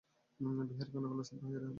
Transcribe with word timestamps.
বিহারী 0.69 0.89
ক্ষণকাল 0.91 1.19
স্তব্ধ 1.23 1.43
হইয়া 1.43 1.59
রহিল। 1.59 1.69